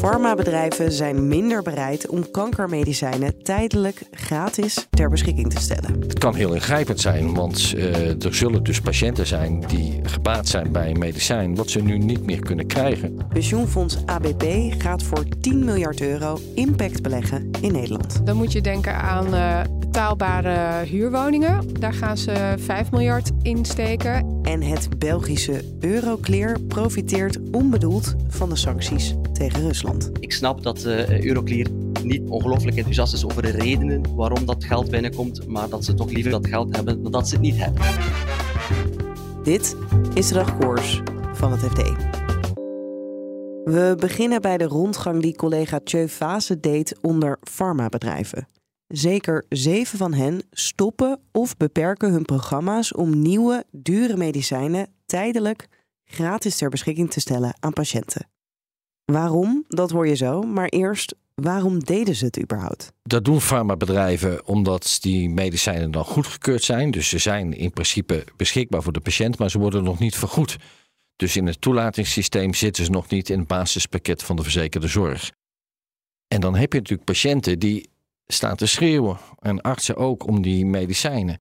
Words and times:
Pharmabedrijven 0.00 0.92
zijn 0.92 1.28
minder 1.28 1.62
bereid 1.62 2.08
om 2.08 2.30
kankermedicijnen 2.30 3.42
tijdelijk 3.42 4.02
gratis 4.10 4.86
ter 4.90 5.10
beschikking 5.10 5.50
te 5.50 5.60
stellen. 5.60 6.00
Het 6.00 6.18
kan 6.18 6.34
heel 6.34 6.54
ingrijpend 6.54 7.00
zijn, 7.00 7.34
want 7.34 7.72
uh, 7.76 8.24
er 8.24 8.34
zullen 8.34 8.62
dus 8.62 8.80
patiënten 8.80 9.26
zijn 9.26 9.60
die 9.66 10.00
gebaat 10.02 10.48
zijn 10.48 10.72
bij 10.72 10.90
een 10.90 10.98
medicijn 10.98 11.54
wat 11.54 11.70
ze 11.70 11.82
nu 11.82 11.98
niet 11.98 12.24
meer 12.24 12.40
kunnen 12.40 12.66
krijgen. 12.66 13.18
Pensioenfonds 13.28 13.96
ABP 14.06 14.44
gaat 14.78 15.02
voor 15.02 15.24
10 15.40 15.64
miljard 15.64 16.00
euro 16.00 16.38
impact 16.54 17.02
beleggen 17.02 17.50
in 17.60 17.72
Nederland. 17.72 18.26
Dan 18.26 18.36
moet 18.36 18.52
je 18.52 18.60
denken 18.60 18.94
aan 18.94 19.34
uh, 19.34 19.60
betaalbare 19.78 20.86
huurwoningen. 20.86 21.80
Daar 21.80 21.94
gaan 21.94 22.16
ze 22.16 22.54
5 22.58 22.90
miljard 22.90 23.30
in 23.42 23.64
steken. 23.64 24.40
En 24.42 24.62
het 24.62 24.98
Belgische 24.98 25.64
Euroclear 25.80 26.60
profiteert 26.60 27.38
onbedoeld 27.50 28.14
van 28.28 28.48
de 28.48 28.56
sancties 28.56 29.14
tegen 29.40 29.62
Rusland. 29.62 30.10
Ik 30.20 30.32
snap 30.32 30.62
dat 30.62 30.84
uh, 30.84 31.24
Euroclear 31.24 31.66
niet 32.04 32.28
ongelooflijk 32.28 32.76
enthousiast 32.76 33.12
is 33.12 33.24
over 33.24 33.42
de 33.42 33.50
redenen 33.50 34.14
waarom 34.14 34.46
dat 34.46 34.64
geld 34.64 34.90
binnenkomt, 34.90 35.46
maar 35.46 35.68
dat 35.68 35.84
ze 35.84 35.94
toch 35.94 36.10
liever 36.10 36.30
dat 36.30 36.46
geld 36.46 36.76
hebben 36.76 37.02
dan 37.02 37.12
dat 37.12 37.28
ze 37.28 37.34
het 37.34 37.42
niet 37.42 37.56
hebben. 37.56 37.82
Dit 39.42 39.76
is 40.14 40.28
de 40.28 40.34
dagkoers 40.34 41.02
van 41.32 41.52
het 41.52 41.60
FD. 41.60 41.82
We 43.64 43.96
beginnen 43.98 44.40
bij 44.40 44.58
de 44.58 44.64
rondgang 44.64 45.22
die 45.22 45.36
collega 45.36 45.80
Tjeu 45.84 46.08
Vase 46.08 46.60
deed 46.60 46.98
onder 47.00 47.38
farmabedrijven. 47.40 48.48
Zeker 48.86 49.44
zeven 49.48 49.98
van 49.98 50.12
hen 50.12 50.42
stoppen 50.50 51.20
of 51.32 51.56
beperken 51.56 52.12
hun 52.12 52.24
programma's 52.24 52.94
om 52.94 53.22
nieuwe, 53.22 53.64
dure 53.70 54.16
medicijnen 54.16 54.88
tijdelijk 55.06 55.66
gratis 56.04 56.56
ter 56.56 56.70
beschikking 56.70 57.10
te 57.10 57.20
stellen 57.20 57.54
aan 57.60 57.72
patiënten. 57.72 58.28
Waarom? 59.12 59.64
Dat 59.68 59.90
hoor 59.90 60.06
je 60.06 60.16
zo. 60.16 60.42
Maar 60.42 60.68
eerst, 60.68 61.14
waarom 61.34 61.78
deden 61.78 62.14
ze 62.14 62.24
het 62.24 62.40
überhaupt? 62.40 62.92
Dat 63.02 63.24
doen 63.24 63.40
farmabedrijven 63.40 64.46
omdat 64.46 64.98
die 65.00 65.30
medicijnen 65.30 65.90
dan 65.90 66.04
goedgekeurd 66.04 66.62
zijn. 66.62 66.90
Dus 66.90 67.08
ze 67.08 67.18
zijn 67.18 67.52
in 67.52 67.70
principe 67.70 68.24
beschikbaar 68.36 68.82
voor 68.82 68.92
de 68.92 69.00
patiënt, 69.00 69.38
maar 69.38 69.50
ze 69.50 69.58
worden 69.58 69.84
nog 69.84 69.98
niet 69.98 70.16
vergoed. 70.16 70.56
Dus 71.16 71.36
in 71.36 71.46
het 71.46 71.60
toelatingssysteem 71.60 72.54
zitten 72.54 72.84
ze 72.84 72.90
nog 72.90 73.08
niet 73.08 73.30
in 73.30 73.38
het 73.38 73.48
basispakket 73.48 74.22
van 74.22 74.36
de 74.36 74.42
verzekerde 74.42 74.88
zorg. 74.88 75.30
En 76.28 76.40
dan 76.40 76.54
heb 76.54 76.72
je 76.72 76.78
natuurlijk 76.78 77.08
patiënten 77.08 77.58
die 77.58 77.90
staan 78.26 78.56
te 78.56 78.66
schreeuwen. 78.66 79.18
En 79.38 79.60
artsen 79.60 79.96
ook 79.96 80.26
om 80.26 80.42
die 80.42 80.66
medicijnen. 80.66 81.40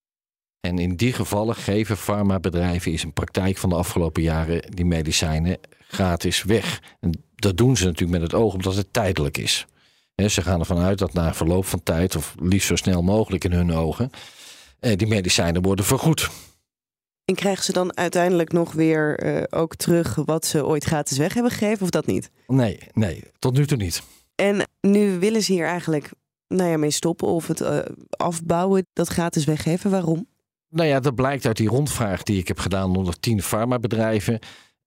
En 0.59 0.79
in 0.79 0.95
die 0.95 1.13
gevallen 1.13 1.55
geven 1.55 1.97
farmabedrijven 1.97 2.91
is 2.91 3.03
een 3.03 3.13
praktijk 3.13 3.57
van 3.57 3.69
de 3.69 3.75
afgelopen 3.75 4.21
jaren 4.21 4.71
die 4.71 4.85
medicijnen 4.85 5.57
gratis 5.87 6.43
weg. 6.43 6.81
En 6.99 7.28
dat 7.39 7.57
doen 7.57 7.77
ze 7.77 7.85
natuurlijk 7.85 8.21
met 8.21 8.31
het 8.31 8.41
oog 8.41 8.53
omdat 8.53 8.75
het 8.75 8.93
tijdelijk 8.93 9.37
is. 9.37 9.65
ze 10.27 10.41
gaan 10.41 10.59
ervan 10.59 10.77
uit 10.77 10.97
dat 10.97 11.13
na 11.13 11.33
verloop 11.33 11.65
van 11.65 11.83
tijd, 11.83 12.15
of 12.15 12.35
liefst 12.39 12.67
zo 12.67 12.75
snel 12.75 13.01
mogelijk 13.01 13.43
in 13.43 13.51
hun 13.51 13.73
ogen, 13.73 14.09
eh, 14.79 14.97
die 14.97 15.07
medicijnen 15.07 15.61
worden 15.61 15.85
vergoed. 15.85 16.29
En 17.25 17.35
krijgen 17.35 17.63
ze 17.63 17.71
dan 17.71 17.97
uiteindelijk 17.97 18.51
nog 18.51 18.71
weer 18.71 19.19
eh, 19.19 19.59
ook 19.59 19.75
terug 19.75 20.15
wat 20.15 20.45
ze 20.45 20.65
ooit 20.65 20.83
gratis 20.83 21.17
weg 21.17 21.33
hebben 21.33 21.51
gegeven, 21.51 21.83
of 21.83 21.89
dat 21.89 22.05
niet? 22.05 22.31
Nee, 22.47 22.79
nee, 22.93 23.23
tot 23.39 23.53
nu 23.53 23.65
toe 23.67 23.77
niet. 23.77 24.03
En 24.35 24.67
nu 24.81 25.19
willen 25.19 25.43
ze 25.43 25.51
hier 25.51 25.65
eigenlijk 25.65 26.09
nou 26.47 26.69
ja, 26.69 26.77
mee 26.77 26.91
stoppen 26.91 27.27
of 27.27 27.47
het 27.47 27.61
uh, 27.61 27.79
afbouwen, 28.09 28.85
dat 28.93 29.07
gratis 29.07 29.45
weggeven. 29.45 29.91
Waarom? 29.91 30.27
Nou 30.69 30.87
ja, 30.87 30.99
dat 30.99 31.15
blijkt 31.15 31.45
uit 31.45 31.57
die 31.57 31.67
rondvraag 31.67 32.23
die 32.23 32.39
ik 32.39 32.47
heb 32.47 32.59
gedaan 32.59 32.97
onder 32.97 33.19
tien 33.19 33.41
farmabedrijven. 33.41 34.39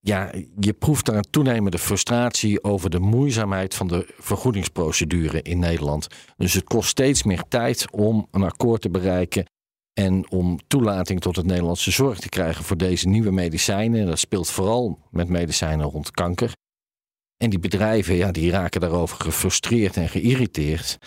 Ja, 0.05 0.31
je 0.59 0.73
proeft 0.73 1.05
daar 1.05 1.15
een 1.15 1.29
toenemende 1.29 1.77
frustratie 1.77 2.63
over 2.63 2.89
de 2.89 2.99
moeizaamheid 2.99 3.75
van 3.75 3.87
de 3.87 4.13
vergoedingsprocedure 4.17 5.41
in 5.41 5.59
Nederland. 5.59 6.07
Dus 6.37 6.53
het 6.53 6.63
kost 6.63 6.89
steeds 6.89 7.23
meer 7.23 7.43
tijd 7.47 7.91
om 7.91 8.27
een 8.31 8.43
akkoord 8.43 8.81
te 8.81 8.89
bereiken 8.89 9.45
en 9.93 10.31
om 10.31 10.59
toelating 10.67 11.21
tot 11.21 11.35
het 11.35 11.45
Nederlandse 11.45 11.91
zorg 11.91 12.19
te 12.19 12.29
krijgen 12.29 12.63
voor 12.63 12.77
deze 12.77 13.07
nieuwe 13.07 13.31
medicijnen. 13.31 14.05
Dat 14.05 14.19
speelt 14.19 14.49
vooral 14.49 14.99
met 15.11 15.29
medicijnen 15.29 15.85
rond 15.85 16.11
kanker. 16.11 16.51
En 17.37 17.49
die 17.49 17.59
bedrijven 17.59 18.15
ja, 18.15 18.31
die 18.31 18.51
raken 18.51 18.81
daarover 18.81 19.17
gefrustreerd 19.17 19.97
en 19.97 20.09
geïrriteerd. 20.09 20.97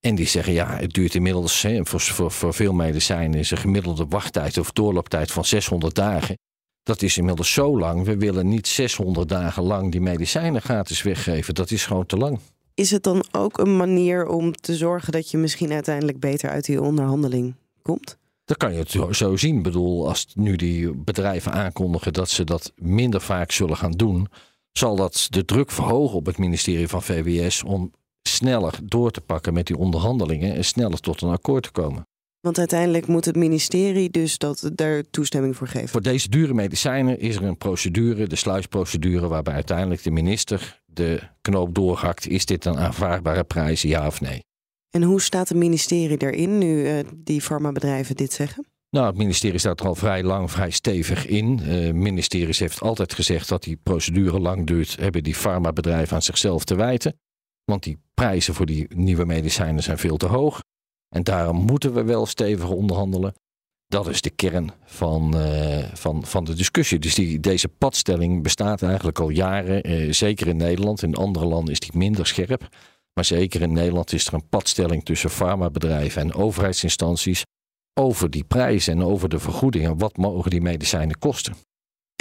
En 0.00 0.14
die 0.14 0.26
zeggen, 0.26 0.52
ja, 0.52 0.76
het 0.76 0.92
duurt 0.92 1.14
inmiddels, 1.14 1.66
voor, 1.82 2.30
voor 2.30 2.54
veel 2.54 2.72
medicijnen 2.72 3.38
is 3.38 3.50
een 3.50 3.56
gemiddelde 3.56 4.06
wachttijd 4.06 4.58
of 4.58 4.72
doorlooptijd 4.72 5.32
van 5.32 5.44
600 5.44 5.94
dagen. 5.94 6.36
Dat 6.84 7.02
is 7.02 7.18
inmiddels 7.18 7.52
zo 7.52 7.78
lang. 7.78 8.04
We 8.04 8.16
willen 8.16 8.48
niet 8.48 8.68
600 8.68 9.28
dagen 9.28 9.62
lang 9.62 9.92
die 9.92 10.00
medicijnen 10.00 10.62
gratis 10.62 11.02
weggeven. 11.02 11.54
Dat 11.54 11.70
is 11.70 11.86
gewoon 11.86 12.06
te 12.06 12.16
lang. 12.16 12.38
Is 12.74 12.90
het 12.90 13.02
dan 13.02 13.24
ook 13.32 13.58
een 13.58 13.76
manier 13.76 14.26
om 14.26 14.52
te 14.52 14.76
zorgen 14.76 15.12
dat 15.12 15.30
je 15.30 15.38
misschien 15.38 15.72
uiteindelijk 15.72 16.20
beter 16.20 16.50
uit 16.50 16.64
die 16.64 16.82
onderhandeling 16.82 17.54
komt? 17.82 18.18
Dat 18.44 18.56
kan 18.56 18.72
je 18.72 18.78
het 18.78 19.16
zo 19.16 19.36
zien. 19.36 19.56
Ik 19.56 19.62
bedoel, 19.62 20.08
als 20.08 20.26
nu 20.34 20.56
die 20.56 20.94
bedrijven 20.94 21.52
aankondigen 21.52 22.12
dat 22.12 22.30
ze 22.30 22.44
dat 22.44 22.72
minder 22.76 23.20
vaak 23.20 23.50
zullen 23.52 23.76
gaan 23.76 23.92
doen, 23.92 24.28
zal 24.72 24.96
dat 24.96 25.26
de 25.30 25.44
druk 25.44 25.70
verhogen 25.70 26.16
op 26.16 26.26
het 26.26 26.38
ministerie 26.38 26.88
van 26.88 27.02
VWS 27.02 27.62
om 27.62 27.92
sneller 28.22 28.78
door 28.82 29.10
te 29.10 29.20
pakken 29.20 29.52
met 29.52 29.66
die 29.66 29.78
onderhandelingen 29.78 30.54
en 30.54 30.64
sneller 30.64 31.00
tot 31.00 31.22
een 31.22 31.30
akkoord 31.30 31.62
te 31.62 31.70
komen. 31.70 32.06
Want 32.44 32.58
uiteindelijk 32.58 33.06
moet 33.06 33.24
het 33.24 33.36
ministerie 33.36 34.10
dus 34.10 34.38
dat 34.38 34.70
daar 34.74 35.02
toestemming 35.10 35.56
voor 35.56 35.66
geven. 35.66 35.88
Voor 35.88 36.02
deze 36.02 36.28
dure 36.28 36.54
medicijnen 36.54 37.18
is 37.18 37.36
er 37.36 37.42
een 37.42 37.58
procedure, 37.58 38.26
de 38.26 38.36
sluisprocedure, 38.36 39.28
waarbij 39.28 39.54
uiteindelijk 39.54 40.02
de 40.02 40.10
minister 40.10 40.80
de 40.86 41.20
knoop 41.40 41.74
doorhakt. 41.74 42.26
Is 42.26 42.46
dit 42.46 42.64
een 42.64 42.76
aanvaardbare 42.76 43.44
prijs, 43.44 43.82
ja 43.82 44.06
of 44.06 44.20
nee? 44.20 44.44
En 44.90 45.02
hoe 45.02 45.20
staat 45.20 45.48
het 45.48 45.58
ministerie 45.58 46.16
erin 46.16 46.58
nu 46.58 46.82
uh, 46.82 46.98
die 47.14 47.40
farmabedrijven 47.40 48.16
dit 48.16 48.32
zeggen? 48.32 48.66
Nou, 48.90 49.06
het 49.06 49.16
ministerie 49.16 49.58
staat 49.58 49.80
er 49.80 49.86
al 49.86 49.94
vrij 49.94 50.22
lang, 50.22 50.50
vrij 50.50 50.70
stevig 50.70 51.26
in. 51.26 51.60
Uh, 51.62 51.92
ministeries 51.92 52.58
heeft 52.58 52.80
altijd 52.80 53.14
gezegd 53.14 53.48
dat 53.48 53.62
die 53.62 53.78
procedure 53.82 54.40
lang 54.40 54.66
duurt, 54.66 54.96
hebben 54.96 55.22
die 55.22 55.34
farmabedrijven 55.34 56.14
aan 56.14 56.22
zichzelf 56.22 56.64
te 56.64 56.74
wijten. 56.74 57.18
Want 57.64 57.82
die 57.82 57.98
prijzen 58.14 58.54
voor 58.54 58.66
die 58.66 58.86
nieuwe 58.94 59.24
medicijnen 59.24 59.82
zijn 59.82 59.98
veel 59.98 60.16
te 60.16 60.26
hoog. 60.26 60.60
En 61.08 61.22
daarom 61.22 61.56
moeten 61.56 61.94
we 61.94 62.02
wel 62.02 62.26
stevig 62.26 62.68
onderhandelen. 62.68 63.34
Dat 63.86 64.08
is 64.08 64.20
de 64.20 64.30
kern 64.30 64.70
van, 64.84 65.36
uh, 65.36 65.84
van, 65.92 66.26
van 66.26 66.44
de 66.44 66.54
discussie. 66.54 66.98
Dus 66.98 67.14
die, 67.14 67.40
deze 67.40 67.68
padstelling 67.68 68.42
bestaat 68.42 68.82
eigenlijk 68.82 69.18
al 69.18 69.28
jaren. 69.28 69.90
Uh, 69.90 70.12
zeker 70.12 70.46
in 70.46 70.56
Nederland. 70.56 71.02
In 71.02 71.14
andere 71.14 71.46
landen 71.46 71.72
is 71.72 71.80
die 71.80 71.90
minder 71.94 72.26
scherp. 72.26 72.68
Maar 73.14 73.24
zeker 73.24 73.62
in 73.62 73.72
Nederland 73.72 74.12
is 74.12 74.26
er 74.26 74.34
een 74.34 74.48
padstelling 74.48 75.04
tussen 75.04 75.30
farmabedrijven 75.30 76.22
en 76.22 76.34
overheidsinstanties. 76.34 77.42
Over 78.00 78.30
die 78.30 78.44
prijzen 78.44 78.92
en 78.92 79.02
over 79.02 79.28
de 79.28 79.38
vergoedingen. 79.38 79.98
Wat 79.98 80.16
mogen 80.16 80.50
die 80.50 80.60
medicijnen 80.60 81.18
kosten? 81.18 81.54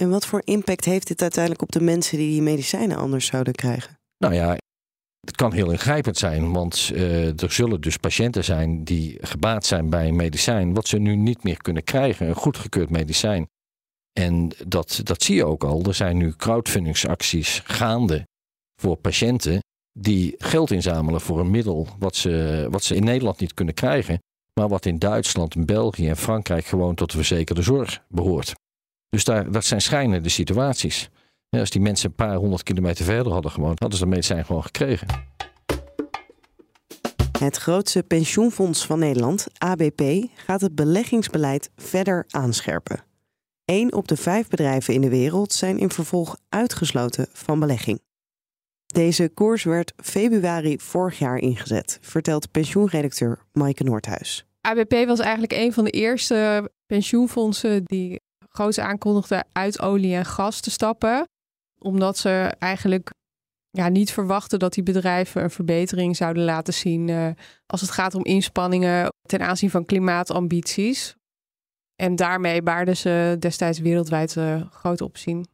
En 0.02 0.10
wat 0.10 0.26
voor 0.26 0.42
impact 0.44 0.86
heeft 0.86 1.08
dit 1.08 1.22
uiteindelijk 1.22 1.62
op 1.62 1.72
de 1.72 1.82
mensen 1.82 2.18
die 2.18 2.30
die 2.30 2.42
medicijnen 2.42 2.98
anders 2.98 3.26
zouden 3.26 3.54
krijgen? 3.54 3.98
Nou 4.18 4.34
ja, 4.34 4.58
het 5.26 5.36
kan 5.36 5.54
heel 5.54 5.72
ingrijpend 5.72 6.18
zijn, 6.18 6.52
want 6.52 6.92
uh, 6.94 7.42
er 7.42 7.52
zullen 7.52 7.82
dus 7.82 7.98
patiënten 7.98 8.44
zijn 8.44 8.84
die 8.84 9.18
gebaat 9.22 9.66
zijn 9.66 9.90
bij 9.90 10.08
een 10.08 10.16
medicijn, 10.16 10.74
wat 10.74 10.88
ze 10.88 10.98
nu 10.98 11.16
niet 11.16 11.44
meer 11.44 11.58
kunnen 11.58 11.84
krijgen, 11.84 12.28
een 12.28 12.36
goedgekeurd 12.36 12.90
medicijn. 12.90 13.48
En 14.20 14.52
dat, 14.68 15.00
dat 15.04 15.24
zie 15.24 15.36
je 15.36 15.46
ook 15.46 15.64
al. 15.64 15.84
Er 15.84 15.94
zijn 15.94 16.18
nu 16.18 16.34
crowdfundingsacties 16.36 17.62
gaande 17.66 18.28
voor 18.82 18.96
patiënten 18.96 19.60
die 20.00 20.36
geld 20.38 20.72
inzamelen 20.72 21.22
voor 21.22 21.40
een 21.40 21.52
middel 21.52 21.88
wat 22.00 22.16
ze, 22.16 22.68
wat 22.70 22.84
ze 22.84 22.96
in 22.96 23.04
Nederland 23.04 23.40
niet 23.40 23.54
kunnen 23.54 23.74
krijgen, 23.74 24.20
maar 24.60 24.70
wat 24.70 24.86
in 24.86 25.00
Duitsland, 25.00 25.66
België 25.66 26.10
en 26.10 26.18
Frankrijk 26.18 26.66
gewoon 26.66 26.96
tot 26.96 27.12
de 27.12 27.18
verzekerde 27.18 27.62
zorg 27.62 28.04
behoort. 28.08 28.54
Dus 29.10 29.24
daar, 29.24 29.52
dat 29.52 29.66
zijn 29.66 29.82
schijnende 29.82 30.30
situaties 30.30 31.10
als 31.60 31.70
die 31.70 31.82
mensen 31.82 32.10
een 32.10 32.16
paar 32.16 32.36
honderd 32.36 32.64
kilometer 32.64 33.06
verder 33.06 33.32
hadden 33.32 33.52
gewoond, 33.52 33.80
hadden 33.80 33.98
ze 33.98 34.04
de 34.04 34.10
medicijn 34.10 34.46
gewoon 34.46 34.64
gekregen. 34.64 35.08
Het 37.40 37.58
grootste 37.58 38.04
pensioenfonds 38.04 38.86
van 38.86 39.00
Nederland, 39.00 39.48
ABP, 39.58 40.02
gaat 40.36 40.62
het 40.62 40.76
beleggingsbeleid 40.76 41.70
verder 41.76 42.26
aanscherpen. 42.30 43.04
Eén 43.66 43.94
op 43.94 44.08
de 44.08 44.18
vijf 44.18 44.48
bedrijven 44.48 44.94
in 44.94 45.02
de 45.02 45.10
wereld 45.10 45.54
zijn 45.54 45.80
in 45.80 45.90
vervolg 45.90 46.38
uitgesloten 46.50 47.28
van 47.32 47.60
belegging. 47.60 48.02
Deze 48.86 49.30
koers 49.34 49.64
werd 49.64 49.94
februari 50.04 50.80
vorig 50.80 51.20
jaar 51.20 51.38
ingezet, 51.38 51.98
vertelt 52.02 52.52
pensioenredacteur 52.52 53.40
Maaike 53.52 53.84
Noordhuis. 53.84 54.46
ABP 54.62 55.06
was 55.06 55.20
eigenlijk 55.20 55.54
een 55.54 55.74
van 55.74 55.84
de 55.84 55.90
eerste 55.90 56.70
pensioenfondsen 56.86 57.84
die 57.84 58.22
groot 58.50 58.80
aankondigden 58.80 59.46
uit 59.52 59.82
olie 59.82 60.16
en 60.16 60.26
gas 60.26 60.60
te 60.60 60.72
stappen. 60.72 61.28
Omdat 61.84 62.18
ze 62.18 62.54
eigenlijk 62.60 63.10
ja, 63.70 63.88
niet 63.88 64.12
verwachten 64.12 64.60
dat 64.60 64.74
die 64.74 64.84
bedrijven 64.84 65.44
een 65.44 65.50
verbetering 65.50 66.16
zouden 66.16 66.44
laten 66.44 66.74
zien 66.74 67.08
uh, 67.08 67.30
als 67.66 67.82
het 67.82 67.92
gaat 67.92 68.16
om 68.16 68.24
inspanningen 68.24 69.14
ten 69.22 69.42
aanzien 69.42 69.70
van 69.70 69.86
klimaatambities. 69.86 71.16
En 71.96 72.16
daarmee 72.16 72.62
baarden 72.62 72.98
ze 72.98 73.36
destijds 73.40 73.80
wereldwijd 73.80 74.36
uh, 74.36 74.62
groot 74.72 75.02
opzien. 75.02 75.48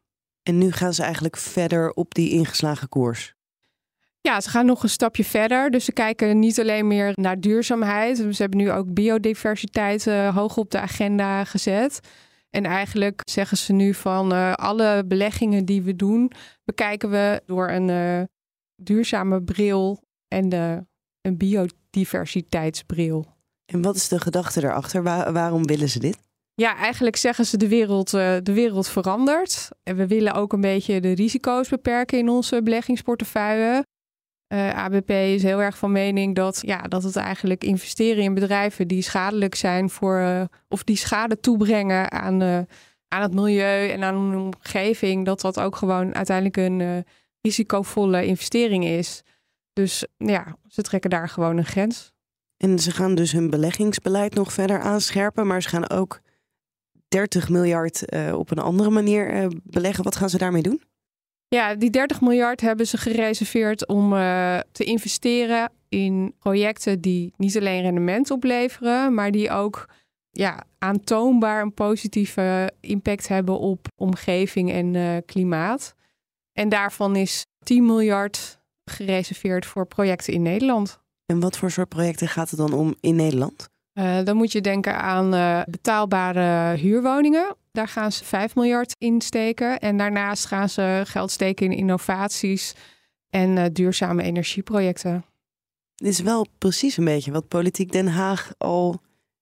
En 0.43 0.57
nu 0.57 0.71
gaan 0.71 0.93
ze 0.93 1.03
eigenlijk 1.03 1.37
verder 1.37 1.91
op 1.91 2.13
die 2.13 2.29
ingeslagen 2.29 2.89
koers. 2.89 3.33
Ja, 4.21 4.41
ze 4.41 4.49
gaan 4.49 4.65
nog 4.65 4.83
een 4.83 4.89
stapje 4.89 5.23
verder. 5.23 5.71
Dus 5.71 5.85
ze 5.85 5.91
kijken 5.91 6.39
niet 6.39 6.59
alleen 6.59 6.87
meer 6.87 7.11
naar 7.15 7.39
duurzaamheid. 7.39 8.17
Ze 8.17 8.41
hebben 8.41 8.59
nu 8.59 8.71
ook 8.71 8.93
biodiversiteit 8.93 10.05
uh, 10.05 10.35
hoog 10.35 10.57
op 10.57 10.71
de 10.71 10.79
agenda 10.79 11.43
gezet. 11.43 11.99
En 12.49 12.65
eigenlijk 12.65 13.21
zeggen 13.23 13.57
ze 13.57 13.73
nu 13.73 13.93
van 13.93 14.33
uh, 14.33 14.53
alle 14.53 15.03
beleggingen 15.05 15.65
die 15.65 15.81
we 15.81 15.95
doen, 15.95 16.31
bekijken 16.63 17.09
we 17.09 17.41
door 17.45 17.69
een 17.69 17.87
uh, 17.87 18.21
duurzame 18.75 19.43
bril 19.43 20.03
en 20.27 20.49
de, 20.49 20.85
een 21.21 21.37
biodiversiteitsbril. 21.37 23.25
En 23.65 23.81
wat 23.81 23.95
is 23.95 24.07
de 24.07 24.19
gedachte 24.19 24.59
daarachter? 24.59 25.03
Waar, 25.03 25.33
waarom 25.33 25.65
willen 25.65 25.89
ze 25.89 25.99
dit? 25.99 26.17
Ja, 26.53 26.75
eigenlijk 26.75 27.15
zeggen 27.15 27.45
ze 27.45 27.57
de 27.57 27.67
wereld, 27.67 28.09
de 28.09 28.53
wereld 28.53 28.87
verandert. 28.87 29.69
En 29.83 29.95
we 29.95 30.07
willen 30.07 30.33
ook 30.33 30.53
een 30.53 30.61
beetje 30.61 31.01
de 31.01 31.11
risico's 31.11 31.69
beperken 31.69 32.17
in 32.17 32.29
onze 32.29 32.63
beleggingsportefeuille. 32.63 33.85
Uh, 34.53 34.69
ABP 34.69 35.09
is 35.09 35.43
heel 35.43 35.61
erg 35.61 35.77
van 35.77 35.91
mening 35.91 36.35
dat, 36.35 36.59
ja, 36.61 36.81
dat 36.81 37.03
het 37.03 37.15
eigenlijk 37.15 37.63
investeren 37.63 38.23
in 38.23 38.33
bedrijven 38.33 38.87
die 38.87 39.01
schadelijk 39.01 39.55
zijn 39.55 39.89
voor, 39.89 40.19
uh, 40.19 40.41
of 40.67 40.83
die 40.83 40.95
schade 40.95 41.39
toebrengen 41.39 42.11
aan, 42.11 42.41
uh, 42.41 42.59
aan 43.07 43.21
het 43.21 43.33
milieu 43.33 43.89
en 43.89 44.03
aan 44.03 44.15
een 44.15 44.37
omgeving, 44.37 45.25
dat 45.25 45.41
dat 45.41 45.59
ook 45.59 45.75
gewoon 45.75 46.15
uiteindelijk 46.15 46.57
een 46.57 47.05
risicovolle 47.41 48.25
investering 48.25 48.85
is. 48.85 49.21
Dus 49.73 50.05
ja, 50.17 50.57
ze 50.67 50.81
trekken 50.81 51.09
daar 51.09 51.29
gewoon 51.29 51.57
een 51.57 51.65
grens. 51.65 52.13
En 52.57 52.79
ze 52.79 52.91
gaan 52.91 53.15
dus 53.15 53.31
hun 53.31 53.49
beleggingsbeleid 53.49 54.33
nog 54.33 54.53
verder 54.53 54.79
aanscherpen, 54.79 55.47
maar 55.47 55.61
ze 55.61 55.69
gaan 55.69 55.89
ook 55.89 56.19
30 57.07 57.49
miljard 57.49 58.05
op 58.33 58.51
een 58.51 58.59
andere 58.59 58.89
manier 58.89 59.51
beleggen. 59.63 60.03
Wat 60.03 60.15
gaan 60.15 60.29
ze 60.29 60.37
daarmee 60.37 60.61
doen? 60.61 60.81
Ja, 61.55 61.75
die 61.75 61.89
30 61.89 62.21
miljard 62.21 62.61
hebben 62.61 62.87
ze 62.87 62.97
gereserveerd 62.97 63.87
om 63.87 64.13
uh, 64.13 64.59
te 64.71 64.83
investeren 64.83 65.71
in 65.87 66.33
projecten 66.39 67.01
die 67.01 67.33
niet 67.37 67.57
alleen 67.57 67.81
rendement 67.81 68.31
opleveren, 68.31 69.13
maar 69.13 69.31
die 69.31 69.51
ook 69.51 69.89
ja, 70.29 70.63
aantoonbaar 70.77 71.61
een 71.61 71.73
positieve 71.73 72.71
impact 72.79 73.27
hebben 73.27 73.59
op 73.59 73.87
omgeving 73.95 74.71
en 74.71 74.93
uh, 74.93 75.17
klimaat. 75.25 75.95
En 76.53 76.69
daarvan 76.69 77.15
is 77.15 77.45
10 77.63 77.85
miljard 77.85 78.59
gereserveerd 78.85 79.65
voor 79.65 79.85
projecten 79.85 80.33
in 80.33 80.41
Nederland. 80.41 80.99
En 81.25 81.39
wat 81.39 81.57
voor 81.57 81.71
soort 81.71 81.89
projecten 81.89 82.27
gaat 82.27 82.49
het 82.49 82.59
dan 82.59 82.73
om 82.73 82.95
in 82.99 83.15
Nederland? 83.15 83.69
Uh, 83.99 84.19
dan 84.23 84.35
moet 84.35 84.51
je 84.51 84.61
denken 84.61 84.97
aan 84.97 85.33
uh, 85.33 85.61
betaalbare 85.69 86.77
huurwoningen. 86.77 87.55
Daar 87.71 87.87
gaan 87.87 88.11
ze 88.11 88.25
5 88.25 88.55
miljard 88.55 88.95
in 88.97 89.21
steken. 89.21 89.79
En 89.79 89.97
daarnaast 89.97 90.45
gaan 90.45 90.69
ze 90.69 91.01
geld 91.05 91.31
steken 91.31 91.65
in 91.65 91.77
innovaties 91.77 92.75
en 93.29 93.57
uh, 93.57 93.65
duurzame 93.73 94.23
energieprojecten. 94.23 95.25
Dit 95.95 96.07
is 96.07 96.19
wel 96.19 96.45
precies 96.57 96.97
een 96.97 97.05
beetje 97.05 97.31
wat 97.31 97.47
Politiek 97.47 97.91
Den 97.91 98.07
Haag 98.07 98.51
al 98.57 99.01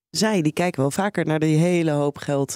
zei. 0.10 0.42
Die 0.42 0.54
kijken 0.54 0.82
wel 0.82 0.92
vaker 0.92 1.26
naar 1.26 1.40
die 1.40 1.58
hele 1.58 1.92
hoop 1.92 2.18
geld 2.18 2.56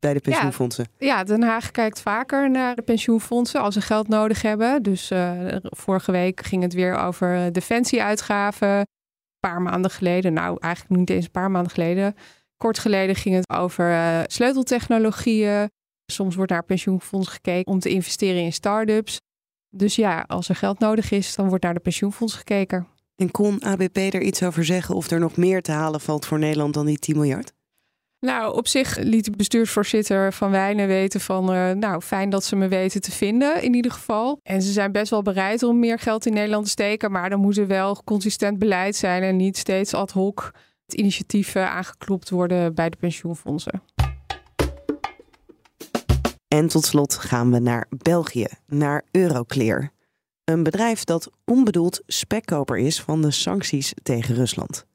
bij 0.00 0.12
de 0.12 0.20
pensioenfondsen. 0.20 0.86
Ja, 0.98 1.06
ja, 1.06 1.24
Den 1.24 1.42
Haag 1.42 1.70
kijkt 1.70 2.00
vaker 2.00 2.50
naar 2.50 2.74
de 2.74 2.82
pensioenfondsen 2.82 3.60
als 3.60 3.74
ze 3.74 3.80
geld 3.80 4.08
nodig 4.08 4.42
hebben. 4.42 4.82
Dus 4.82 5.12
vorige 5.62 6.12
week 6.12 6.44
ging 6.44 6.62
het 6.62 6.74
weer 6.74 6.96
over 6.96 7.52
defensieuitgaven 7.52 8.86
paar 9.48 9.62
maanden 9.62 9.90
geleden, 9.90 10.32
nou 10.32 10.56
eigenlijk 10.60 10.96
niet 10.96 11.10
eens 11.10 11.24
een 11.24 11.30
paar 11.30 11.50
maanden 11.50 11.72
geleden, 11.72 12.14
kort 12.56 12.78
geleden 12.78 13.16
ging 13.16 13.34
het 13.34 13.48
over 13.48 13.90
uh, 13.90 14.20
sleuteltechnologieën. 14.26 15.70
Soms 16.12 16.34
wordt 16.34 16.50
naar 16.50 16.64
pensioenfonds 16.64 17.28
gekeken 17.28 17.72
om 17.72 17.78
te 17.78 17.88
investeren 17.88 18.42
in 18.42 18.52
start-ups. 18.52 19.20
Dus 19.70 19.96
ja, 19.96 20.24
als 20.26 20.48
er 20.48 20.56
geld 20.56 20.78
nodig 20.78 21.10
is, 21.10 21.34
dan 21.34 21.48
wordt 21.48 21.64
naar 21.64 21.74
de 21.74 21.80
pensioenfonds 21.80 22.34
gekeken. 22.34 22.86
En 23.16 23.30
kon 23.30 23.62
ABP 23.62 23.96
er 23.96 24.22
iets 24.22 24.42
over 24.42 24.64
zeggen 24.64 24.94
of 24.94 25.10
er 25.10 25.20
nog 25.20 25.36
meer 25.36 25.62
te 25.62 25.72
halen 25.72 26.00
valt 26.00 26.26
voor 26.26 26.38
Nederland 26.38 26.74
dan 26.74 26.86
die 26.86 26.98
10 26.98 27.16
miljard? 27.16 27.52
Nou, 28.24 28.56
op 28.56 28.68
zich 28.68 28.98
liet 28.98 29.24
de 29.24 29.30
bestuursvoorzitter 29.30 30.32
van 30.32 30.50
Wijnen 30.50 30.86
weten 30.86 31.20
van... 31.20 31.54
Uh, 31.54 31.70
nou, 31.70 32.00
fijn 32.00 32.30
dat 32.30 32.44
ze 32.44 32.56
me 32.56 32.68
weten 32.68 33.00
te 33.00 33.10
vinden 33.10 33.62
in 33.62 33.74
ieder 33.74 33.90
geval. 33.90 34.38
En 34.42 34.62
ze 34.62 34.72
zijn 34.72 34.92
best 34.92 35.10
wel 35.10 35.22
bereid 35.22 35.62
om 35.62 35.78
meer 35.78 35.98
geld 35.98 36.26
in 36.26 36.32
Nederland 36.32 36.64
te 36.64 36.70
steken... 36.70 37.10
maar 37.10 37.30
dan 37.30 37.40
moet 37.40 37.56
er 37.56 37.66
wel 37.66 38.02
consistent 38.04 38.58
beleid 38.58 38.96
zijn... 38.96 39.22
en 39.22 39.36
niet 39.36 39.56
steeds 39.56 39.94
ad 39.94 40.10
hoc 40.10 40.52
het 40.86 40.94
initiatief 40.94 41.56
aangeklopt 41.56 42.30
worden 42.30 42.74
bij 42.74 42.90
de 42.90 42.96
pensioenfondsen. 42.96 43.82
En 46.48 46.68
tot 46.68 46.84
slot 46.84 47.14
gaan 47.14 47.50
we 47.50 47.58
naar 47.58 47.86
België, 47.90 48.46
naar 48.66 49.04
Euroclear. 49.10 49.90
Een 50.44 50.62
bedrijf 50.62 51.04
dat 51.04 51.30
onbedoeld 51.44 52.02
spekkoper 52.06 52.78
is 52.78 53.00
van 53.00 53.22
de 53.22 53.30
sancties 53.30 53.92
tegen 54.02 54.34
Rusland. 54.34 54.86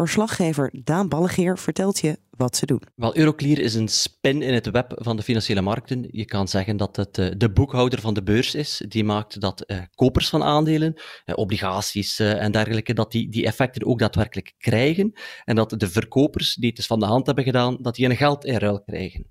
Verslaggever 0.00 0.70
Daan 0.84 1.08
Ballegeer 1.08 1.58
vertelt 1.58 2.00
je 2.00 2.18
wat 2.30 2.56
ze 2.56 2.66
doen. 2.66 2.82
Wel, 2.94 3.16
Euroclear 3.16 3.58
is 3.58 3.74
een 3.74 3.88
spin 3.88 4.42
in 4.42 4.54
het 4.54 4.70
web 4.70 4.92
van 4.96 5.16
de 5.16 5.22
financiële 5.22 5.60
markten. 5.60 6.08
Je 6.10 6.24
kan 6.24 6.48
zeggen 6.48 6.76
dat 6.76 6.96
het 6.96 7.18
uh, 7.18 7.30
de 7.36 7.50
boekhouder 7.50 8.00
van 8.00 8.14
de 8.14 8.22
beurs 8.22 8.54
is. 8.54 8.84
Die 8.88 9.04
maakt 9.04 9.40
dat 9.40 9.64
uh, 9.66 9.78
kopers 9.94 10.28
van 10.28 10.42
aandelen, 10.42 10.94
uh, 10.94 11.36
obligaties 11.36 12.18
en 12.18 12.52
dergelijke, 12.52 12.92
dat 12.94 13.12
die 13.12 13.28
die 13.28 13.46
effecten 13.46 13.86
ook 13.86 13.98
daadwerkelijk 13.98 14.54
krijgen. 14.58 15.12
En 15.44 15.56
dat 15.56 15.74
de 15.76 15.88
verkopers, 15.88 16.54
die 16.54 16.66
het 16.66 16.76
dus 16.76 16.86
van 16.86 17.00
de 17.00 17.06
hand 17.06 17.26
hebben 17.26 17.44
gedaan, 17.44 17.76
dat 17.80 17.94
die 17.94 18.08
een 18.08 18.16
geld 18.16 18.44
in 18.44 18.56
ruil 18.56 18.82
krijgen. 18.82 19.26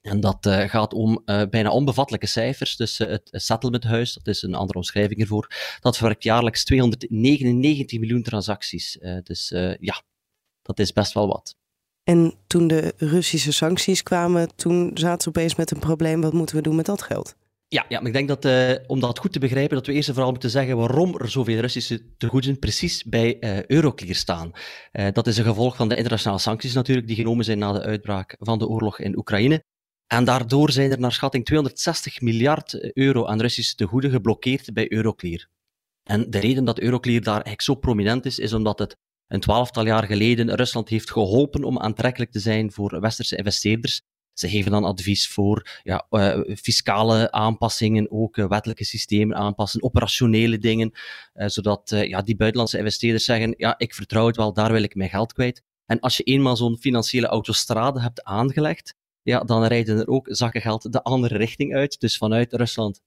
En 0.00 0.20
dat 0.20 0.48
gaat 0.50 0.92
om 0.92 1.22
bijna 1.24 1.70
onbevattelijke 1.70 2.26
cijfers. 2.26 2.76
Dus 2.76 3.00
uh, 3.00 3.08
het 3.08 3.28
settlementhuis, 3.32 4.14
dat 4.14 4.26
is 4.26 4.42
een 4.42 4.54
andere 4.54 4.78
omschrijving 4.78 5.20
ervoor, 5.20 5.76
dat 5.80 5.96
verwerkt 5.96 6.22
jaarlijks 6.22 6.64
299 6.64 7.98
miljoen 7.98 8.22
transacties. 8.22 8.98
dus 9.22 9.48
ja, 9.80 10.02
dat 10.62 10.78
is 10.78 10.92
best 10.92 11.12
wel 11.12 11.26
wat. 11.26 11.56
En 12.04 12.34
toen 12.46 12.66
de 12.66 12.94
Russische 12.96 13.52
sancties 13.52 14.02
kwamen, 14.02 14.56
toen 14.56 14.90
zaten 14.94 15.22
ze 15.22 15.28
opeens 15.28 15.54
met 15.54 15.70
een 15.70 15.78
probleem. 15.78 16.20
Wat 16.20 16.32
moeten 16.32 16.56
we 16.56 16.62
doen 16.62 16.76
met 16.76 16.86
dat 16.86 17.02
geld? 17.02 17.34
Ja, 17.68 17.84
ja 17.88 17.98
maar 17.98 18.06
ik 18.06 18.12
denk 18.12 18.28
dat 18.28 18.44
uh, 18.44 18.84
om 18.86 19.00
dat 19.00 19.18
goed 19.18 19.32
te 19.32 19.38
begrijpen, 19.38 19.76
dat 19.76 19.86
we 19.86 19.92
eerst 19.92 20.08
en 20.08 20.14
vooral 20.14 20.32
moeten 20.32 20.50
zeggen 20.50 20.76
waarom 20.76 21.18
er 21.18 21.30
zoveel 21.30 21.60
Russische 21.60 22.16
tegoeden 22.16 22.58
precies 22.58 23.04
bij 23.04 23.36
uh, 23.40 23.64
Euroclear 23.64 24.14
staan. 24.14 24.50
Uh, 24.92 25.06
dat 25.12 25.26
is 25.26 25.36
een 25.36 25.44
gevolg 25.44 25.76
van 25.76 25.88
de 25.88 25.96
internationale 25.96 26.40
sancties 26.40 26.72
natuurlijk, 26.74 27.06
die 27.06 27.16
genomen 27.16 27.44
zijn 27.44 27.58
na 27.58 27.72
de 27.72 27.82
uitbraak 27.82 28.36
van 28.38 28.58
de 28.58 28.68
oorlog 28.68 28.98
in 28.98 29.16
Oekraïne. 29.16 29.64
En 30.06 30.24
daardoor 30.24 30.70
zijn 30.70 30.90
er 30.90 31.00
naar 31.00 31.12
schatting 31.12 31.44
260 31.44 32.20
miljard 32.20 32.92
euro 32.96 33.26
aan 33.26 33.40
Russische 33.40 33.74
tegoeden 33.74 34.10
geblokkeerd 34.10 34.72
bij 34.72 34.92
Euroclear. 34.92 35.48
En 36.02 36.30
de 36.30 36.38
reden 36.38 36.64
dat 36.64 36.80
Euroclear 36.80 37.20
daar 37.20 37.32
eigenlijk 37.32 37.62
zo 37.62 37.74
prominent 37.74 38.26
is, 38.26 38.38
is 38.38 38.52
omdat 38.52 38.78
het 38.78 38.96
een 39.30 39.40
twaalftal 39.40 39.86
jaar 39.86 40.04
geleden 40.04 40.54
Rusland 40.54 40.88
heeft 40.88 41.10
geholpen 41.10 41.64
om 41.64 41.78
aantrekkelijk 41.78 42.30
te 42.30 42.40
zijn 42.40 42.72
voor 42.72 43.00
westerse 43.00 43.36
investeerders. 43.36 44.02
Ze 44.32 44.48
geven 44.48 44.70
dan 44.70 44.84
advies 44.84 45.28
voor 45.28 45.80
ja, 45.82 46.06
uh, 46.10 46.56
fiscale 46.56 47.32
aanpassingen, 47.32 48.10
ook 48.10 48.36
uh, 48.36 48.48
wettelijke 48.48 48.84
systemen 48.84 49.36
aanpassen, 49.36 49.82
operationele 49.82 50.58
dingen, 50.58 50.92
uh, 51.34 51.46
zodat 51.46 51.90
ja, 51.90 52.22
die 52.22 52.36
buitenlandse 52.36 52.78
investeerders 52.78 53.24
zeggen, 53.24 53.54
ja, 53.56 53.74
ik 53.78 53.94
vertrouw 53.94 54.26
het 54.26 54.36
wel, 54.36 54.52
daar 54.52 54.72
wil 54.72 54.82
ik 54.82 54.94
mijn 54.94 55.10
geld 55.10 55.32
kwijt. 55.32 55.62
En 55.86 56.00
als 56.00 56.16
je 56.16 56.22
eenmaal 56.22 56.56
zo'n 56.56 56.78
financiële 56.78 57.26
autostrade 57.26 58.00
hebt 58.00 58.24
aangelegd, 58.24 58.94
ja, 59.22 59.40
dan 59.40 59.64
rijden 59.64 59.98
er 59.98 60.08
ook 60.08 60.26
zakken 60.30 60.60
geld 60.60 60.92
de 60.92 61.02
andere 61.02 61.36
richting 61.36 61.74
uit, 61.74 62.00
dus 62.00 62.16
vanuit 62.16 62.52
Rusland 62.52 63.00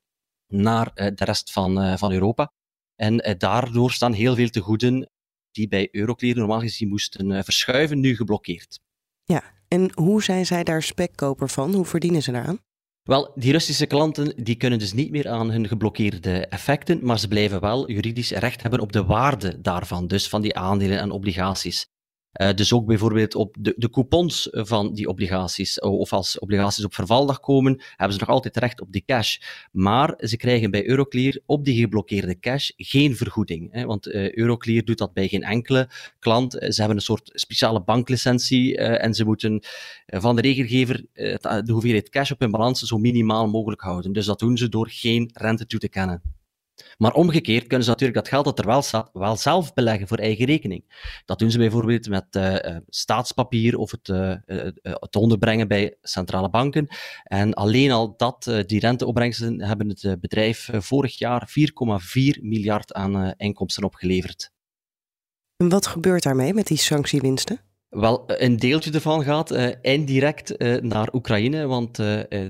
naar 0.47 0.91
de 0.93 1.25
rest 1.25 1.51
van, 1.51 1.97
van 1.97 2.11
Europa. 2.11 2.51
En 2.95 3.35
daardoor 3.37 3.91
staan 3.91 4.13
heel 4.13 4.35
veel 4.35 4.49
tegoeden 4.49 5.09
die 5.53 5.67
bij 5.67 5.87
Euroclear 5.91 6.35
normaal 6.35 6.59
gezien 6.59 6.89
moesten 6.89 7.43
verschuiven, 7.43 7.99
nu 7.99 8.15
geblokkeerd. 8.15 8.79
Ja, 9.23 9.43
en 9.67 9.91
hoe 9.93 10.23
zijn 10.23 10.45
zij 10.45 10.63
daar 10.63 10.83
spekkoper 10.83 11.49
van? 11.49 11.73
Hoe 11.73 11.85
verdienen 11.85 12.23
ze 12.23 12.31
daaraan? 12.31 12.59
Wel, 13.03 13.31
die 13.35 13.51
Russische 13.51 13.85
klanten 13.85 14.43
die 14.43 14.55
kunnen 14.55 14.79
dus 14.79 14.93
niet 14.93 15.11
meer 15.11 15.29
aan 15.29 15.51
hun 15.51 15.67
geblokkeerde 15.67 16.47
effecten, 16.47 16.99
maar 17.01 17.19
ze 17.19 17.27
blijven 17.27 17.59
wel 17.59 17.91
juridisch 17.91 18.31
recht 18.31 18.61
hebben 18.61 18.79
op 18.79 18.91
de 18.91 19.03
waarde 19.03 19.61
daarvan, 19.61 20.07
dus 20.07 20.29
van 20.29 20.41
die 20.41 20.55
aandelen 20.55 20.99
en 20.99 21.11
obligaties. 21.11 21.87
Uh, 22.41 22.53
dus 22.53 22.73
ook 22.73 22.85
bijvoorbeeld 22.85 23.35
op 23.35 23.55
de, 23.59 23.73
de 23.77 23.89
coupons 23.89 24.47
van 24.51 24.93
die 24.93 25.07
obligaties, 25.07 25.79
of 25.79 26.13
als 26.13 26.39
obligaties 26.39 26.85
op 26.85 26.93
vervaldag 26.93 27.39
komen, 27.39 27.81
hebben 27.89 28.13
ze 28.13 28.19
nog 28.19 28.29
altijd 28.29 28.57
recht 28.57 28.81
op 28.81 28.91
die 28.91 29.03
cash. 29.05 29.37
Maar 29.71 30.13
ze 30.17 30.37
krijgen 30.37 30.71
bij 30.71 30.87
Euroclear 30.87 31.39
op 31.45 31.65
die 31.65 31.79
geblokkeerde 31.79 32.39
cash 32.39 32.69
geen 32.77 33.15
vergoeding. 33.15 33.71
Hè, 33.71 33.85
want 33.85 34.07
uh, 34.07 34.37
Euroclear 34.37 34.83
doet 34.83 34.97
dat 34.97 35.13
bij 35.13 35.27
geen 35.27 35.43
enkele 35.43 35.89
klant. 36.19 36.51
Ze 36.51 36.75
hebben 36.75 36.97
een 36.97 37.03
soort 37.03 37.29
speciale 37.33 37.83
banklicentie 37.83 38.77
en 38.77 39.13
ze 39.13 39.25
moeten 39.25 39.63
van 40.05 40.35
de 40.35 40.41
regelgever 40.41 41.05
de 41.13 41.71
hoeveelheid 41.71 42.09
cash 42.09 42.31
op 42.31 42.39
hun 42.39 42.51
balans 42.51 42.81
zo 42.81 42.97
minimaal 42.97 43.47
mogelijk 43.47 43.81
houden. 43.81 44.13
Dus 44.13 44.25
dat 44.25 44.39
doen 44.39 44.57
ze 44.57 44.69
door 44.69 44.89
geen 44.89 45.29
rente 45.33 45.65
toe 45.65 45.79
te 45.79 45.89
kennen. 45.89 46.21
Maar 46.97 47.13
omgekeerd 47.13 47.67
kunnen 47.67 47.83
ze 47.83 47.89
natuurlijk 47.89 48.19
dat 48.19 48.27
geld 48.27 48.45
dat 48.45 48.59
er 48.59 48.65
wel 48.65 48.81
staat, 48.81 49.09
wel 49.13 49.35
zelf 49.35 49.73
beleggen 49.73 50.07
voor 50.07 50.17
eigen 50.17 50.45
rekening. 50.45 51.11
Dat 51.25 51.39
doen 51.39 51.51
ze 51.51 51.57
bijvoorbeeld 51.57 52.09
met 52.09 52.35
uh, 52.35 52.77
staatspapier 52.87 53.77
of 53.77 53.91
het, 53.91 54.07
uh, 54.07 54.35
het 54.83 55.15
onderbrengen 55.15 55.67
bij 55.67 55.97
centrale 56.01 56.49
banken. 56.49 56.87
En 57.23 57.53
alleen 57.53 57.91
al 57.91 58.17
dat, 58.17 58.63
die 58.65 58.79
renteopbrengsten, 58.79 59.61
hebben 59.61 59.89
het 59.89 60.19
bedrijf 60.19 60.69
vorig 60.73 61.17
jaar 61.17 61.49
4,4 61.49 62.41
miljard 62.41 62.93
aan 62.93 63.33
inkomsten 63.37 63.83
opgeleverd. 63.83 64.51
En 65.57 65.69
wat 65.69 65.87
gebeurt 65.87 66.23
daarmee 66.23 66.53
met 66.53 66.67
die 66.67 66.77
sanctiewinsten? 66.77 67.59
Wel, 67.93 68.23
een 68.27 68.57
deeltje 68.57 68.91
ervan 68.91 69.23
gaat 69.23 69.51
uh, 69.51 69.67
indirect 69.81 70.61
uh, 70.61 70.81
naar 70.81 71.13
Oekraïne, 71.13 71.67
want 71.67 71.97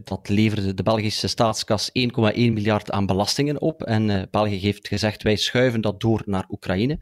dat 0.03 0.29
leverde 0.29 0.73
de 0.73 0.83
Belgische 0.83 1.27
staatskas 1.27 1.89
1,1 1.89 1.93
miljard 2.33 2.91
aan 2.91 3.05
belastingen 3.05 3.62
op. 3.62 3.83
En 3.83 4.27
België 4.31 4.59
heeft 4.59 4.88
gezegd, 4.88 5.23
wij 5.23 5.35
schuiven 5.35 5.81
dat 5.81 6.01
door 6.01 6.21
naar 6.25 6.45
Oekraïne. 6.50 7.00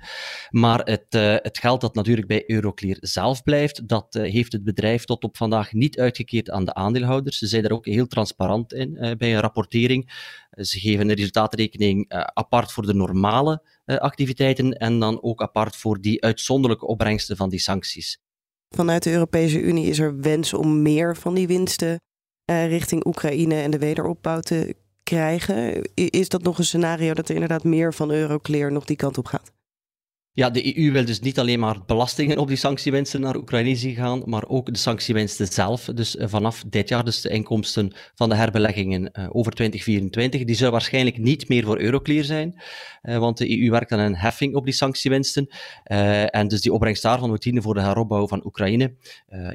Maar 0.49 0.79
het, 0.79 1.05
het 1.43 1.57
geld 1.57 1.81
dat 1.81 1.95
natuurlijk 1.95 2.27
bij 2.27 2.43
Euroclear 2.47 2.97
zelf 2.99 3.43
blijft, 3.43 3.87
dat 3.87 4.13
heeft 4.13 4.51
het 4.51 4.63
bedrijf 4.63 5.05
tot 5.05 5.23
op 5.23 5.37
vandaag 5.37 5.73
niet 5.73 5.99
uitgekeerd 5.99 6.49
aan 6.49 6.65
de 6.65 6.73
aandeelhouders. 6.73 7.37
Ze 7.37 7.47
zijn 7.47 7.61
daar 7.61 7.71
ook 7.71 7.85
heel 7.85 8.07
transparant 8.07 8.73
in 8.73 9.15
bij 9.17 9.33
een 9.33 9.41
rapportering. 9.41 10.11
Ze 10.51 10.79
geven 10.79 11.09
een 11.09 11.15
resultaatrekening 11.15 12.05
apart 12.33 12.71
voor 12.71 12.85
de 12.85 12.93
normale 12.93 13.61
activiteiten 13.85 14.71
en 14.71 14.99
dan 14.99 15.23
ook 15.23 15.41
apart 15.41 15.75
voor 15.75 16.01
die 16.01 16.23
uitzonderlijke 16.23 16.87
opbrengsten 16.87 17.37
van 17.37 17.49
die 17.49 17.59
sancties. 17.59 18.19
Vanuit 18.75 19.03
de 19.03 19.11
Europese 19.11 19.61
Unie 19.61 19.85
is 19.85 19.99
er 19.99 20.19
wens 20.19 20.53
om 20.53 20.81
meer 20.81 21.17
van 21.17 21.33
die 21.33 21.47
winsten 21.47 21.99
uh, 22.51 22.67
richting 22.67 23.05
Oekraïne 23.05 23.55
en 23.55 23.71
de 23.71 23.77
wederopbouw 23.77 24.39
te 24.39 24.75
krijgen. 25.03 25.81
Is 25.93 26.29
dat 26.29 26.43
nog 26.43 26.57
een 26.57 26.65
scenario 26.65 27.13
dat 27.13 27.27
er 27.27 27.33
inderdaad 27.33 27.63
meer 27.63 27.93
van 27.93 28.11
Euroclear 28.11 28.71
nog 28.71 28.85
die 28.85 28.95
kant 28.95 29.17
op 29.17 29.25
gaat? 29.25 29.51
Ja, 30.33 30.49
de 30.49 30.77
EU 30.77 30.91
wil 30.91 31.05
dus 31.05 31.19
niet 31.19 31.39
alleen 31.39 31.59
maar 31.59 31.85
belastingen 31.85 32.37
op 32.37 32.47
die 32.47 32.57
sanctiewinsten 32.57 33.21
naar 33.21 33.35
Oekraïne 33.35 33.75
zien 33.75 33.95
gaan, 33.95 34.21
maar 34.25 34.47
ook 34.47 34.73
de 34.73 34.77
sanctiewinsten 34.77 35.47
zelf. 35.47 35.85
Dus 35.85 36.15
uh, 36.15 36.27
vanaf 36.27 36.63
dit 36.67 36.89
jaar, 36.89 37.05
dus 37.05 37.21
de 37.21 37.29
inkomsten 37.29 37.93
van 38.15 38.29
de 38.29 38.35
herbeleggingen 38.35 39.01
uh, 39.01 39.27
over 39.31 39.51
2024, 39.51 40.43
die 40.43 40.55
zullen 40.55 40.71
waarschijnlijk 40.71 41.17
niet 41.17 41.49
meer 41.49 41.63
voor 41.63 41.79
Euroclear 41.79 42.23
zijn, 42.23 42.61
uh, 43.03 43.17
want 43.17 43.37
de 43.37 43.61
EU 43.61 43.69
werkt 43.69 43.91
aan 43.91 43.99
een 43.99 44.15
heffing 44.15 44.55
op 44.55 44.65
die 44.65 44.73
sanctiewinsten. 44.73 45.47
en 45.83 46.47
dus 46.47 46.61
die 46.61 46.73
opbrengst 46.73 47.01
daarvan 47.01 47.29
moet 47.29 47.41
dienen 47.41 47.63
voor 47.63 47.73
de 47.73 47.81
heropbouw 47.81 48.27
van 48.27 48.45
Oekraïne. 48.45 48.95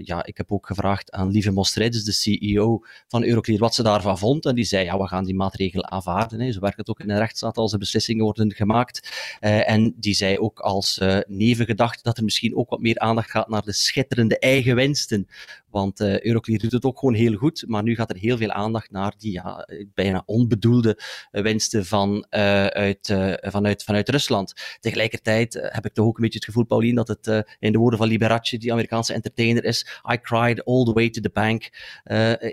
ja, 0.02 0.25
ik 0.25 0.37
heb 0.37 0.52
ook 0.52 0.66
gevraagd 0.66 1.11
aan 1.12 1.30
Lieve 1.30 1.50
Mostridis, 1.50 2.04
de 2.04 2.12
CEO 2.12 2.85
van 3.09 3.25
Euroclear, 3.25 3.61
wat 3.61 3.75
ze 3.75 3.83
daarvan 3.83 4.18
vond. 4.18 4.47
En 4.47 4.54
die 4.54 4.64
zei, 4.64 4.85
ja, 4.85 4.99
we 4.99 5.09
gaan 5.09 5.25
die 5.25 5.35
maatregel 5.35 5.85
aanvaarden. 5.85 6.52
Zo 6.52 6.61
werkt 6.61 6.76
het 6.76 6.88
ook 6.88 7.00
in 7.00 7.11
een 7.11 7.18
rechtsstaat 7.18 7.56
als 7.56 7.73
er 7.73 7.78
beslissingen 7.78 8.25
worden 8.25 8.52
gemaakt. 8.52 9.11
en 9.40 9.95
die 9.97 10.14
zei 10.14 10.38
ook 10.38 10.64
als 10.67 10.99
uh, 10.99 11.19
nevengedachte 11.27 12.03
dat 12.03 12.17
er 12.17 12.25
misschien 12.25 12.57
ook 12.57 12.71
wat 12.71 12.81
meer 12.81 12.99
aandacht 12.99 13.31
gaat 13.31 13.49
naar 13.49 13.63
de 13.63 13.73
schitterende 13.73 14.39
eigen 14.39 14.75
winsten. 14.75 15.29
Want 15.76 16.00
uh, 16.00 16.21
Euroclear 16.21 16.59
doet 16.59 16.73
het 16.73 16.85
ook 16.85 16.99
gewoon 16.99 17.14
heel 17.14 17.35
goed, 17.35 17.64
maar 17.66 17.83
nu 17.83 17.95
gaat 17.95 18.11
er 18.11 18.16
heel 18.16 18.37
veel 18.37 18.50
aandacht 18.50 18.90
naar 18.90 19.14
die 19.18 19.33
ja, 19.33 19.68
bijna 19.95 20.23
onbedoelde 20.26 20.99
winsten 21.30 21.87
van, 21.87 22.26
uit, 22.30 23.14
vanuit, 23.40 23.83
vanuit 23.83 24.09
Rusland. 24.09 24.52
Tegelijkertijd 24.80 25.68
heb 25.73 25.87
ik 25.87 25.92
toch 25.92 26.06
ook 26.06 26.16
een 26.16 26.23
beetje 26.23 26.38
het 26.38 26.49
gevoel, 26.49 26.64
Paulien, 26.64 26.95
dat 26.95 27.09
het 27.09 27.45
in 27.59 27.73
de 27.73 27.78
woorden 27.78 27.99
van 27.99 28.09
Liberace, 28.09 28.59
die 28.59 28.73
Amerikaanse 28.73 29.12
entertainer 29.12 29.64
is, 29.64 30.00
I 30.12 30.21
cried 30.21 30.64
all 30.64 30.85
the 30.85 30.92
way 30.92 31.11
to 31.11 31.21
the 31.21 31.30
bank. 31.33 31.68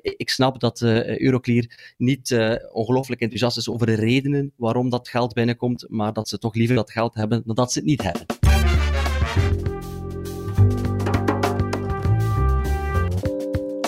ik 0.01 0.29
snap 0.29 0.59
dat 0.59 0.81
Euroclear 0.81 1.93
niet 1.97 2.37
ongelooflijk 2.71 3.21
enthousiast 3.21 3.57
is 3.57 3.69
over 3.69 3.85
de 3.85 3.95
redenen 3.95 4.53
waarom 4.55 4.89
dat 4.89 5.09
geld 5.09 5.33
binnenkomt, 5.33 5.85
maar 5.89 6.13
dat 6.13 6.29
ze 6.29 6.37
toch 6.37 6.55
liever 6.55 6.75
dat 6.75 6.91
geld 6.91 7.15
hebben 7.15 7.43
dan 7.45 7.55
dat 7.55 7.71
ze 7.71 7.79
het 7.79 7.87
niet 7.87 8.01
hebben. 8.01 8.32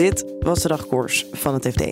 Dit 0.05 0.25
was 0.39 0.62
de 0.62 0.67
dagkoers 0.67 1.25
van 1.31 1.53
het 1.53 1.67
FD. 1.67 1.83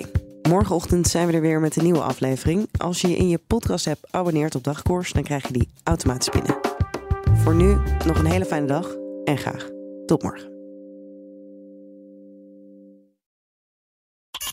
Morgenochtend 0.47 1.07
zijn 1.07 1.27
we 1.27 1.33
er 1.33 1.41
weer 1.41 1.59
met 1.59 1.75
een 1.75 1.83
nieuwe 1.83 2.01
aflevering. 2.01 2.67
Als 2.77 3.01
je 3.01 3.07
je 3.07 3.15
in 3.15 3.29
je 3.29 3.39
podcast-app 3.47 4.07
abonneert 4.11 4.55
op 4.55 4.63
Dagkoers, 4.63 5.13
dan 5.13 5.23
krijg 5.23 5.47
je 5.47 5.53
die 5.53 5.69
automatisch 5.83 6.29
binnen. 6.29 6.57
Voor 7.33 7.55
nu 7.55 7.77
nog 8.05 8.19
een 8.19 8.25
hele 8.25 8.45
fijne 8.45 8.67
dag 8.67 8.95
en 9.23 9.37
graag 9.37 9.69
tot 10.05 10.23
morgen. 10.23 10.52